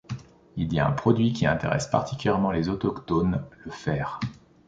Il 0.55 0.73
y 0.73 0.79
a 0.79 0.87
un 0.87 0.93
produit 0.93 1.31
qui 1.31 1.45
intéresse 1.45 1.85
particulièrement 1.85 2.49
les 2.51 2.69
Autochtones, 2.69 3.43
le 3.65 3.69
fer. 3.71 4.19